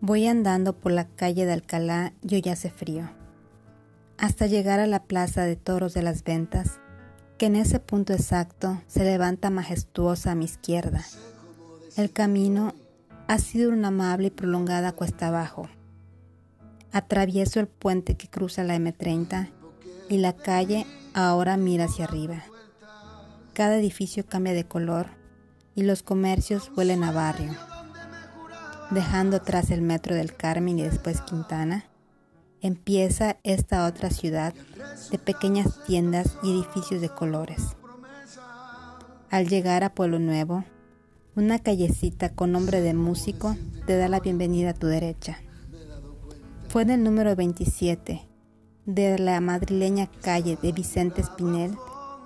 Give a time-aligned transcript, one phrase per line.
[0.00, 3.10] Voy andando por la calle de Alcalá y hoy hace frío,
[4.16, 6.78] hasta llegar a la plaza de toros de las ventas,
[7.36, 11.04] que en ese punto exacto se levanta majestuosa a mi izquierda.
[11.96, 12.74] El camino
[13.26, 15.68] ha sido una amable y prolongada cuesta abajo.
[16.92, 19.50] Atravieso el puente que cruza la M30
[20.08, 22.44] y la calle ahora mira hacia arriba.
[23.52, 25.08] Cada edificio cambia de color
[25.74, 27.77] y los comercios vuelen a barrio.
[28.90, 31.84] Dejando atrás el metro del Carmen y después Quintana,
[32.60, 34.54] empieza esta otra ciudad
[35.10, 37.76] de pequeñas tiendas y edificios de colores.
[39.30, 40.64] Al llegar a Pueblo Nuevo,
[41.36, 45.38] una callecita con nombre de músico te da la bienvenida a tu derecha.
[46.68, 48.22] Fue en el número 27
[48.86, 51.76] de la madrileña calle de Vicente Espinel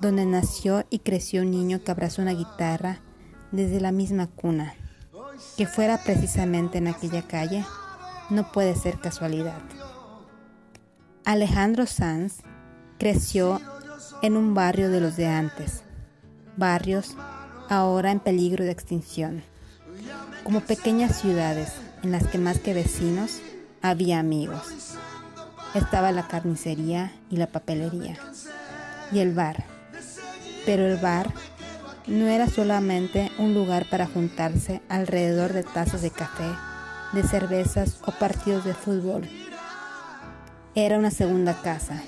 [0.00, 3.00] donde nació y creció un niño que abrazó una guitarra
[3.52, 4.74] desde la misma cuna.
[5.56, 7.64] Que fuera precisamente en aquella calle
[8.30, 9.58] no puede ser casualidad.
[11.24, 12.38] Alejandro Sanz
[12.98, 13.60] creció
[14.22, 15.82] en un barrio de los de antes,
[16.56, 17.16] barrios
[17.68, 19.42] ahora en peligro de extinción,
[20.44, 23.40] como pequeñas ciudades en las que más que vecinos
[23.82, 24.96] había amigos.
[25.74, 28.16] Estaba la carnicería y la papelería
[29.12, 29.64] y el bar.
[30.64, 31.32] Pero el bar
[32.06, 36.48] no era solamente un lugar para juntarse alrededor de tazas de café,
[37.12, 39.28] de cervezas o partidos de fútbol.
[40.74, 42.02] Era una segunda casa.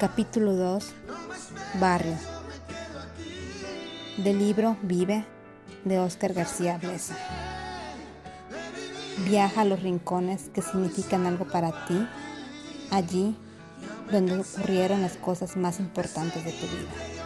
[0.00, 0.92] Capítulo 2.
[1.80, 2.16] Barrio
[4.16, 5.24] del libro Vive
[5.84, 7.16] de Óscar García Blesa.
[9.28, 12.06] Viaja a los rincones que significan algo para ti,
[12.90, 13.36] allí
[14.10, 17.23] donde ocurrieron las cosas más importantes de tu vida.